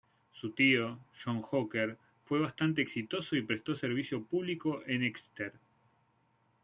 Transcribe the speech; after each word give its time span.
Su 0.31 0.53
tío, 0.53 0.97
John 1.23 1.43
Hooker 1.43 1.95
fue 2.25 2.39
bastante 2.39 2.81
exitoso 2.81 3.35
y 3.35 3.43
prestó 3.43 3.75
servicio 3.75 4.25
público 4.25 4.81
en 4.87 5.03
Exeter. 5.03 5.53